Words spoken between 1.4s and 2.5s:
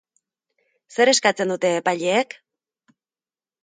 dute epaileek?